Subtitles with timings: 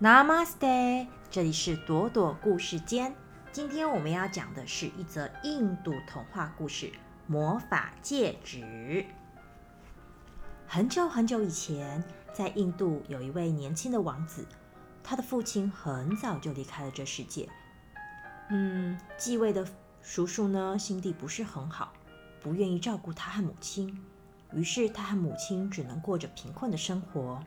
[0.00, 3.12] Namaste，这里是朵朵故事间。
[3.50, 6.86] 今天我们要讲的是一则印度童话故事
[7.26, 8.60] 《魔法戒指》。
[10.68, 14.46] 很久很久以前，在印度有一位年轻的王子，
[15.02, 17.48] 他的父亲很早就离开了这世界。
[18.50, 19.66] 嗯，继位的
[20.00, 21.92] 叔叔呢，心地不是很好，
[22.40, 24.00] 不愿意照顾他和母亲，
[24.52, 27.42] 于是他和母亲只能过着贫困的生活。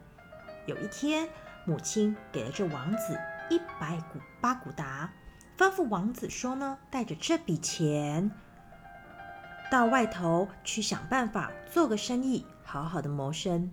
[0.66, 1.30] 有一天，
[1.66, 5.14] 母亲给了这王子一百古巴古达，
[5.58, 8.32] 吩咐王子说呢，带着这笔钱
[9.70, 13.72] 到外头去想办法做个生意，好好的谋生。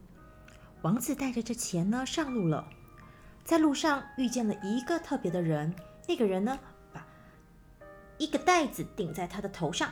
[0.82, 2.68] 王子带着这钱呢上路了，
[3.42, 5.74] 在路上遇见了一个特别的人，
[6.06, 6.58] 那个人呢
[6.92, 7.04] 把
[8.18, 9.90] 一个袋子顶在他的头上，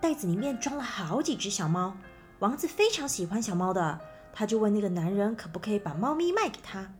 [0.00, 1.96] 袋子里面装了好几只小猫。
[2.38, 4.00] 王子非常喜欢小猫的。
[4.38, 6.92] 他就问那个男人可不可以把猫咪卖给他？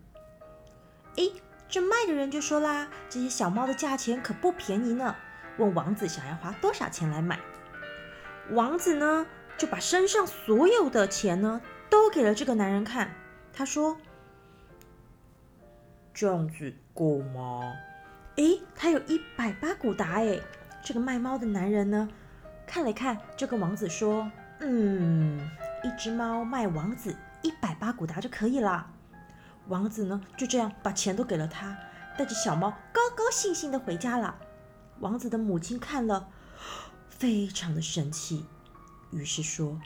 [1.17, 1.33] 诶，
[1.69, 5.15] 这卖的人就说啦，这些小猫的价钱可不便宜呢。
[5.59, 7.39] 问王子想要花多少钱来买？
[8.53, 9.27] 王子呢
[9.59, 13.11] 就把身上所有的钱呢都给了这个男人看。
[13.53, 13.99] 他说
[16.15, 17.61] ：“这样子够吗？”
[18.37, 20.21] 诶，他有一百八古达。
[20.21, 20.43] 诶，
[20.83, 22.09] 这个卖猫的男人呢
[22.67, 24.31] 看了看，就跟王子说
[24.61, 25.39] ：“嗯，
[25.85, 27.15] 一只猫卖王子。”
[27.47, 28.91] 一百八古达就可以了。
[29.69, 31.79] 王子呢，就这样把钱都给了他，
[32.19, 34.37] 带着小猫高高兴兴的回家了。
[34.99, 36.29] 王子的母亲看了，
[37.09, 38.45] 非常的生气，
[39.13, 39.81] 于是说：“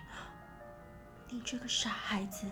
[1.29, 2.47] 你这个傻孩子，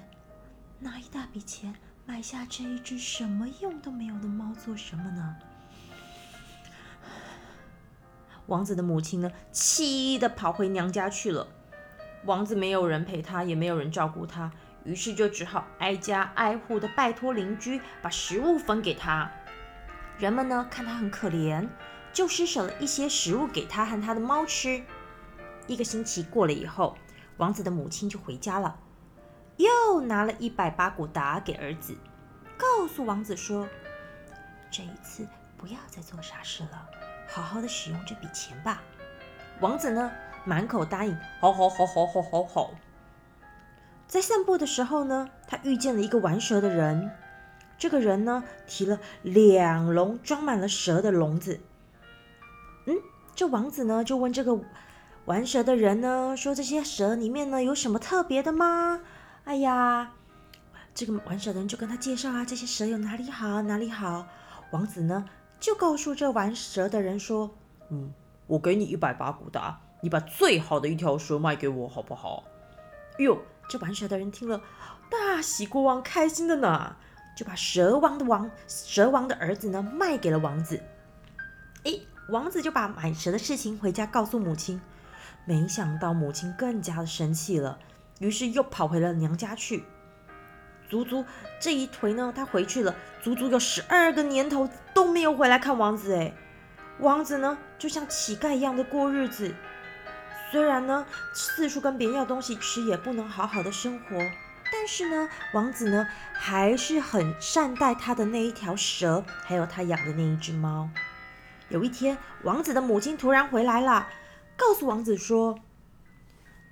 [0.79, 5.36] 拿一大笔钱买下这一只什么用都没有的猫做什么呢？”
[8.45, 11.48] 王子的母亲呢，气的跑回娘家去了。
[12.25, 14.53] 王子没有人陪他，也没有人照顾他。
[14.84, 19.31] 于是就只好挨家挨户的拜托邻居把食物分给他。
[20.19, 21.69] 人们呢看他很可怜，
[22.12, 24.83] 就施舍了一些食物给他和他的猫吃。
[25.67, 26.97] 一个星期过了以后，
[27.36, 28.79] 王子的母亲就回家了，
[29.58, 31.97] 又拿了一百八古达给儿子，
[32.57, 33.69] 告诉王子说
[34.73, 36.89] ：“这一次不要再做傻事了，
[37.29, 38.83] 好好的使用这笔钱吧。”
[39.61, 40.11] 王子呢
[40.45, 42.70] 满口答应：“好好好好好好好。”
[44.08, 47.11] 在散步的时候呢，他遇见了一个玩蛇的人。
[47.77, 51.61] 这个人呢，提了两笼装满了蛇的笼子。
[52.86, 52.96] 嗯，
[53.35, 54.58] 这王子呢，就问这个
[55.27, 59.02] 玩蛇的人呢，说：“这些蛇里面呢，有什么特别的吗？”
[59.45, 60.13] 哎呀，
[60.95, 64.27] 这个玩蛇的人就跟他介绍啊，这些蛇有哪里好，哪里好。
[64.70, 65.27] 王子呢，
[65.61, 67.51] 就告诉这玩蛇的人说
[67.92, 68.13] ：“嗯，
[68.46, 72.42] 我给你一百把古达，你把最好的一条蛇卖给我，好不好？”
[73.20, 73.39] 哟。
[73.68, 74.62] 这玩蛇的人听了，
[75.11, 76.96] 大喜过望，开心的呢，
[77.36, 80.83] 就把蛇王的王蛇王的儿子呢卖给了王子。
[81.84, 84.80] 诶，王子就把买蛇的事情回家告诉母亲，
[85.45, 87.78] 没想到母亲更加的生气了，
[88.20, 89.84] 于是又跑回了娘家去。
[90.89, 91.23] 足足
[91.61, 96.14] 这一回呢，他回去了，足足有十二个年头都没有回来看王子。
[96.14, 96.34] 诶，
[97.01, 99.55] 王子呢就像乞丐一样的过日子。
[100.51, 104.17] 虽然呢，四处跟别人要东西吃，也不能好好的生活，
[104.73, 110.89] 但是呢，王子呢还是很善待他的那一条蛇，还有他养的那一只猫。
[111.69, 114.08] 有一天，王子的母亲突然回来了，
[114.57, 115.58] 告诉王子说：“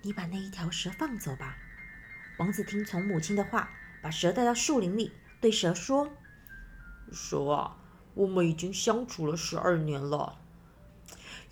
[0.01, 1.59] 你把那一条蛇放走吧。”
[2.39, 3.69] 王子听从母亲的话，
[4.03, 6.09] 把蛇带到树林里，对蛇说
[7.13, 7.77] ：“蛇啊，
[8.15, 10.39] 我们已经相处了十二年了。”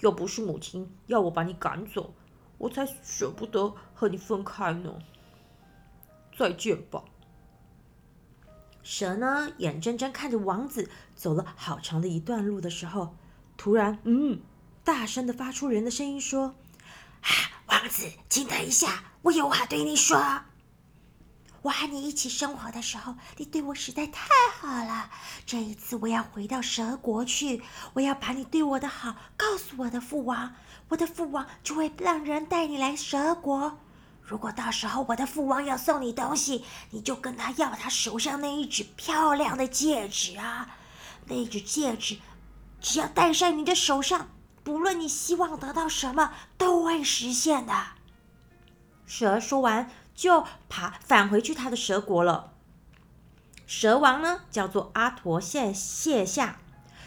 [0.04, 2.15] 要不是母亲要我把你赶走，
[2.59, 4.98] 我才舍不得和你分开呢。
[6.37, 7.03] 再见吧。
[8.82, 13.16] 蛇呢，眼睁睁看着王子走了好长的一段路的时候，
[13.56, 14.42] 突然，嗯，
[14.84, 16.54] 大声的发出人的声音说
[17.25, 17.28] ：“啊，
[17.69, 20.19] 王子，请等一下，我有话对你说。”
[21.65, 24.29] 我和你一起生活的时候，你对我实在太
[24.61, 25.09] 好了。
[25.47, 27.63] 这一次我要回到蛇国去，
[27.95, 30.55] 我要把你对我的好告诉我的父王，
[30.91, 33.78] 我的父王就会让人带你来蛇国。
[34.21, 40.69] 如果到时候我的父王要送你东西，你就跟他要他手上那一只漂亮的戒指啊！
[41.25, 42.19] 那只戒指，
[42.78, 44.28] 只要戴上你的手上，
[44.63, 47.72] 不论你希望得到什么，都会实现的。
[49.07, 49.91] 蛇说完。
[50.15, 52.53] 就爬返回去他的蛇国了。
[53.66, 56.61] 蛇王呢，叫做阿陀谢谢夏，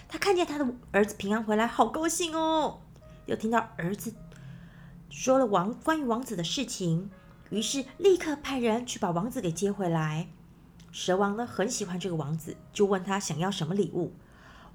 [0.08, 2.82] 他看见他的儿子平安回来，好高兴哦。
[3.26, 4.14] 又听到儿子
[5.10, 7.10] 说了王关于王子的事情，
[7.50, 10.28] 于是立刻派人去把王子给接回来。
[10.92, 14.14] 蛇王呢很喜欢这个王子，就问他想要什么礼物。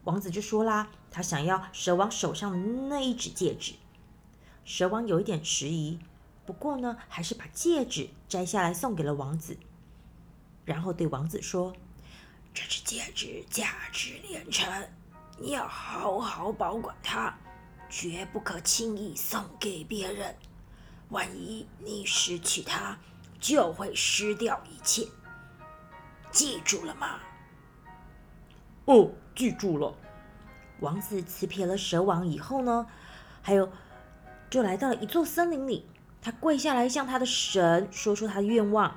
[0.04, 2.58] 王子就说啦，他想要蛇王手上的
[2.88, 3.74] 那一只戒指。
[4.64, 5.98] 蛇王有一点迟疑，
[6.52, 9.56] 不过呢，还是把戒指摘下来送给了王子，
[10.66, 11.72] 然后对王子说
[12.52, 14.70] ：“这只戒指价值连城，
[15.38, 17.34] 你要好好保管它，
[17.88, 20.36] 绝不可轻易送给别人。
[21.08, 22.98] 万一你失去它，
[23.40, 25.08] 就会失掉一切。”
[26.30, 27.18] 记住了吗？
[28.84, 29.94] 哦，记住了。
[30.80, 32.86] 王子辞别了蛇王以后呢，
[33.40, 33.72] 还有
[34.50, 35.86] 就来到了一座森林里。
[36.24, 38.96] 他跪下来向他的神说出他的愿望：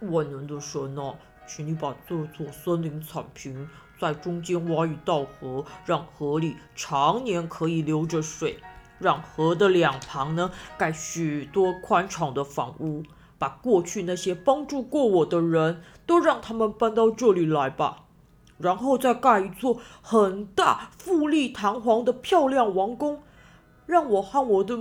[0.00, 1.14] 万能的神啊，
[1.46, 3.66] 请你把这座森林铲平，
[3.98, 8.58] 在中间挖一道河，让河里常年可以流着水，
[8.98, 13.02] 让河的两旁呢盖许多宽敞的房屋。
[13.36, 18.04] 把过去那些帮助过我的人都让他们搬到这里来吧，
[18.58, 23.22] 然后再盖一座很大、富丽堂皇的漂亮王宫，
[23.86, 24.78] 让我和我的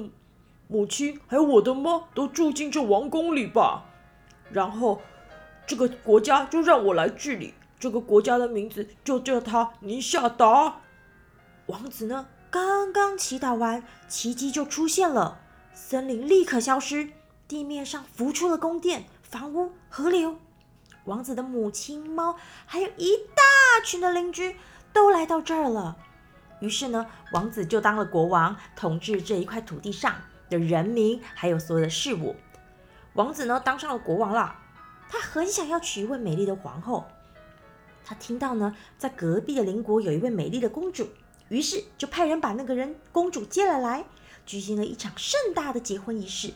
[0.74, 3.84] 母亲还有我的猫都住进这王宫里吧。
[4.50, 5.04] 然后
[5.68, 10.78] 这个国家就让我来治理，这个国家的名字就叫它尼夏达。
[11.68, 15.42] 王子呢，刚刚祈祷完，奇迹就出现了，
[15.76, 17.10] 森林立刻消失。
[17.48, 20.38] 地面上浮出了宫殿、房屋、河流。
[21.06, 22.36] 王子的母亲、猫，
[22.66, 24.56] 还有一大群的邻居
[24.92, 25.98] 都来到这儿了。
[26.62, 30.16] 于是呢，王子就当了国王，统治这一块土地上
[30.50, 32.36] 的人民，还有所有的事物。
[33.14, 34.60] 王子呢，当上了国王了。
[35.10, 37.06] 他很想要娶一位美丽的皇后。
[38.04, 41.08] 他听到呢，在隔壁的邻国有一位美丽的公主，
[41.50, 44.06] 于是就派人把那个人公主接了来，
[44.46, 46.54] 举行了一场盛大的结婚仪式。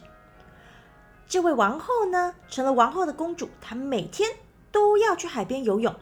[1.27, 3.49] 这位王后呢，成了王后的公主。
[3.61, 4.29] 她每天
[4.71, 5.95] 都要去海边游泳。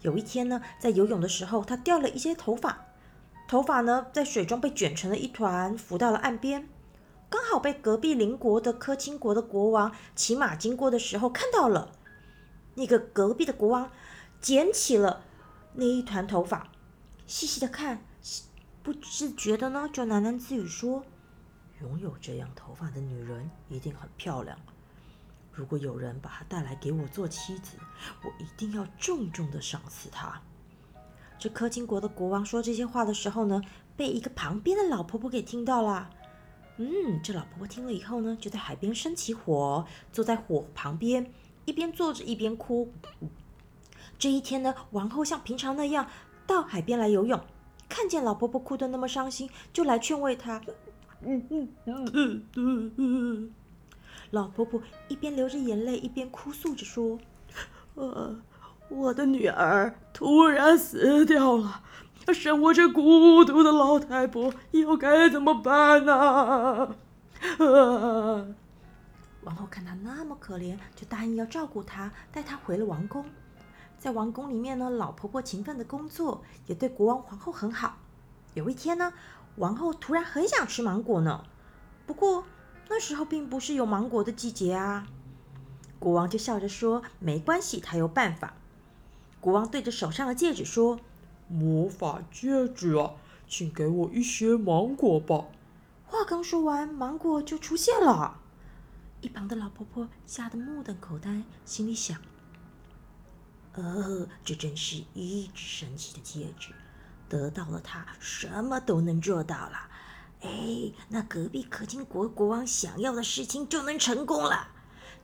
[0.00, 2.86] 有一天呢，在游泳的时候，她掉了一些头发，
[3.46, 6.68] 头发呢在水中被卷成了一团，浮到了岸边。
[7.34, 11.90] 刚好被隔壁邻国的科钦国的国王骑马经过的时候看到了。
[12.76, 13.90] 那个隔壁的国王
[14.40, 15.24] 捡起了。
[15.72, 16.68] 那一团头发，
[17.26, 18.06] 细细的看，
[18.84, 21.02] 不自觉的呢就喃喃自语说。
[21.82, 24.56] 拥有这样头发的女人一定很漂亮。
[25.50, 27.76] 如果有人把她带来给我做妻子，
[28.22, 30.40] 我一定要重重的赏赐她。
[31.36, 33.60] 这柯金国的国王说这些话的时候呢，
[33.96, 36.10] 被一个旁边的老婆婆给听到了。
[36.76, 41.32] 嗯，这老婆婆听了以后呢，就在海边生起火，坐在火旁边，
[41.64, 42.92] 一边坐着一边哭。
[44.18, 46.08] 这一天呢，王后像平常那样
[46.46, 47.40] 到海边来游泳，
[47.88, 50.60] 看见老婆婆哭得那么伤心，就来劝慰她。
[51.20, 53.50] 嗯嗯嗯嗯嗯嗯
[54.30, 57.18] 老婆婆一边流着眼泪，一边哭诉着说
[57.94, 58.36] ：“呃，
[58.88, 61.82] 我的女儿突然死掉了，
[62.32, 66.96] 剩我这孤独的老太婆，以后该怎么办呢？”
[69.42, 73.24] 王后看她那么可怜，就答应要照顾她，带她回了王宫。
[73.98, 77.96] 在王宫里面呢，老婆婆勤奋的工作，也对国王皇后很好。
[78.54, 79.12] 有一天呢。
[79.56, 81.44] 王后突然很想吃芒果呢，
[82.06, 82.44] 不过
[82.88, 85.06] 那时候并不是有芒果的季节啊。
[86.00, 88.54] 国王就笑着说：“没关系，他有办法。”
[89.40, 90.98] 国王对着手上的戒指说
[91.48, 93.12] ：“魔法戒指啊，
[93.46, 95.46] 请给我一些芒果吧。”
[96.06, 98.40] 话刚说完，芒果就出现了。
[99.20, 102.18] 一旁的老婆婆吓得目瞪口呆，心里想
[103.74, 106.72] ：“呃，这真是一只神奇的戒指。”
[107.26, 109.88] 得到了它，什么都能做到了。
[110.42, 114.68] 哎，那隔壁可金国国王想要的事情就能成功了。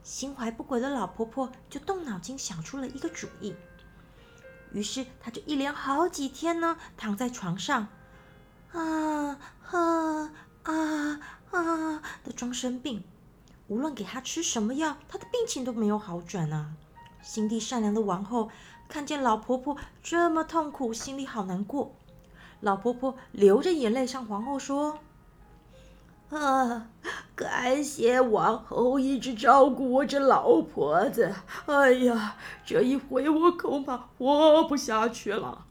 [0.02, 3.54] 心怀不轨的老婆婆就动脑筋想出了一个主意。
[4.72, 7.88] 于是，她就一连好几天呢，躺在床上，
[8.72, 9.38] 啊
[9.70, 13.02] 啊啊啊的装生病。
[13.68, 16.72] 无论给她吃什么药，她的病情都没有好转啊。
[17.22, 18.50] 心地善良的王后。
[18.88, 21.94] 看见老婆婆这么痛苦，心里好难过。
[22.58, 24.98] 老婆婆流着眼泪向皇后说
[26.30, 26.86] ：“啊，
[27.34, 31.34] 感谢王后一直照顾我这老婆子。
[31.66, 35.66] 哎呀，这一回我恐怕活不下去了。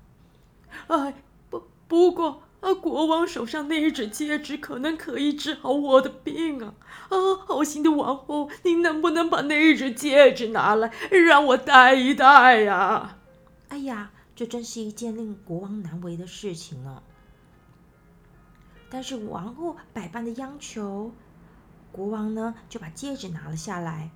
[0.87, 1.13] 哎，
[1.49, 6.73] 不不过啊，国王手上那一只戒指可能可以治好我的病啊！
[7.07, 7.15] 啊，
[7.47, 13.17] 好心的王后，您能不能把那一只戒指拿来让我戴一戴呀？
[13.69, 17.01] 哎呀，这真是一件令国王难为的事情呢。
[18.89, 21.11] 但是王后百般的央求，
[21.91, 24.09] 国王呢就把戒指拿了下来，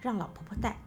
[0.00, 0.78] 让老婆婆戴。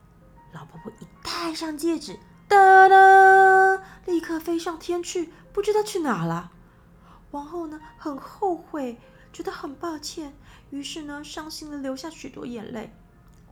[0.53, 6.51] 老婆婆一戴上戒指，哒哒，立刻飞上天去，不知道去哪了。
[7.31, 8.97] 王后呢，很后悔，
[9.31, 10.33] 觉得很抱歉，
[10.69, 12.93] 于是呢，伤心的流下许多眼泪。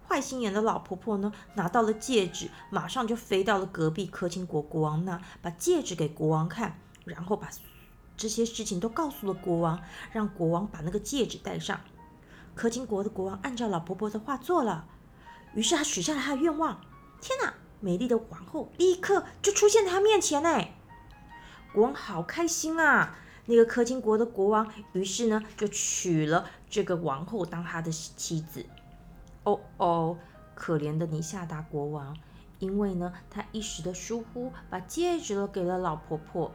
[0.06, 7.48] 坏心眼的老婆婆呢，拿到了戒指，马上就飞到了隔壁科钦国国王那，把戒指给国王看，然后把
[8.20, 11.80] 这些事情都告诉了国王，让国王把那个戒指戴上。
[12.54, 14.86] 柯金国的国王按照老婆婆的话做了，
[15.56, 16.82] 于是他许下了他的愿望。
[17.22, 17.54] 天哪！
[17.80, 20.68] 美丽的皇后立刻就出现在他面前呢。
[21.74, 23.18] 国王好开心啊！
[23.46, 28.66] 那个柯金国的国王，于是呢就娶了这个王后当他的妻子。
[29.44, 30.18] 哦哦，
[30.54, 32.18] 可怜的尼夏达国王，
[32.60, 36.52] 因为呢他一时的疏忽，把戒指都给了老婆婆，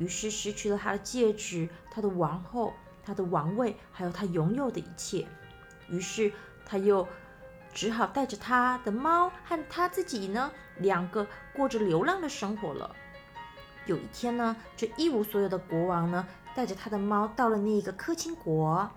[0.00, 2.72] 于是失去了他的戒指、他的王后、
[3.04, 5.28] 他的王位，还有他拥有的一切。
[5.90, 6.32] 于是
[6.64, 7.06] 他又
[7.74, 12.96] 只好带着他的猫和他自己呢，两个过着流浪的生活了。
[13.84, 18.90] 有一天呢，这一无所有的国王呢，带着他的猫到了那个科钦国，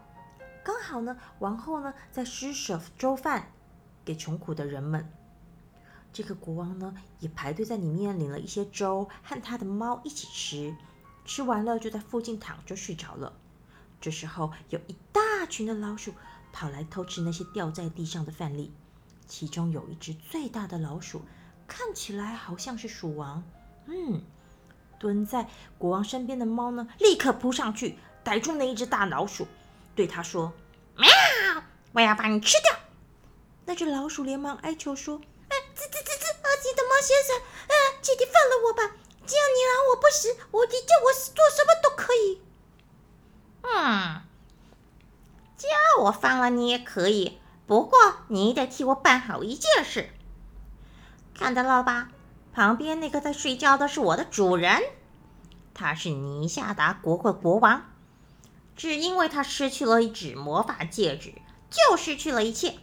[0.64, 3.52] 刚好呢，王后呢在施舍粥饭
[4.06, 5.12] 给穷苦的人们。
[6.14, 10.74] 这个国王呢，也排队在里面领了一些粥，和他的猫一起吃。
[11.26, 13.34] 吃完了，就在附近躺着睡着了。
[14.02, 16.14] 这时候，有一大群的老鼠
[16.52, 18.74] 跑来偷吃那些掉在地上的饭粒，
[19.28, 21.22] 其中有一只最大的老鼠，
[21.68, 23.44] 看起来好像是鼠王，
[23.88, 24.22] 嗯。
[25.00, 29.46] 蹲在国王身边的猫呢，立刻扑上去逮住那一只大老鼠，
[29.96, 30.54] 对他说
[30.96, 31.10] ：“喵，
[31.92, 32.80] 我要把你吃掉！”
[33.66, 37.36] 那只老鼠连忙哀求说：“哎，滋滋滋滋，阿吉的猫先生，
[37.68, 38.96] 哎，请你放了我吧！
[39.26, 42.42] 只要你让我不死，我你叫我做什么都可以。
[43.64, 44.22] ”“嗯，
[45.58, 45.68] 叫
[46.02, 50.10] 我放了你也可以，不过你得替我办好一件事。
[51.34, 52.10] 看到了吧？”
[52.54, 54.84] 旁边那个在睡觉的是我的主人，
[55.74, 57.90] 他是尼夏达国的国王。
[58.76, 61.34] 只因为他失去了一只魔法戒指，
[61.72, 62.76] 就失去了一切。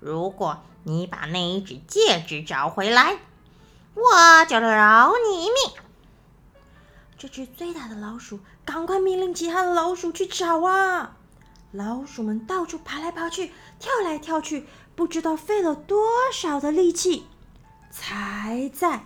[0.00, 3.18] 如果你把那一指戒指找回来，
[3.94, 5.82] 我就饶你一命。
[7.18, 11.16] 这只最大的老鼠赶快命令其他的老鼠去找啊！
[11.72, 14.66] 老鼠们到处爬来爬去，跳来跳去，
[14.96, 17.26] 不知道费了多少的力气。
[17.90, 19.04] 才在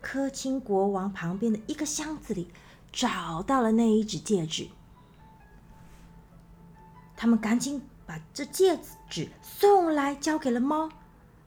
[0.00, 2.50] 科钦国王旁边的一个箱子里
[2.92, 4.68] 找到了那一纸戒指。
[7.16, 8.78] 他们赶紧把这戒
[9.10, 10.88] 指送来，交给了猫，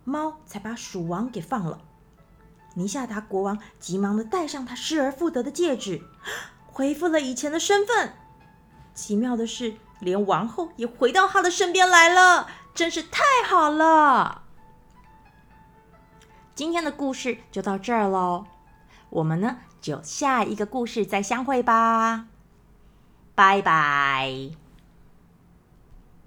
[0.04, 1.82] 猫才把鼠王给放了。
[2.76, 6.02] 尼夏达国王急忙的戴上他失而复得的戒指，
[6.68, 8.14] 恢复了以前的身份。
[8.94, 14.44] 奇妙的是，连王后也回到他的身边来了，真是太好了。
[16.54, 18.46] 今天的故事就到这儿喽，
[19.10, 22.26] 我们呢就下一个故事再相会吧，
[23.34, 24.59] 拜拜。